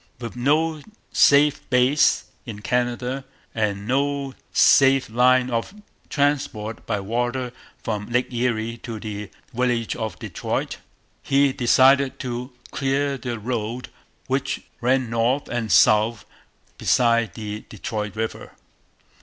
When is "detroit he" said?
10.17-11.53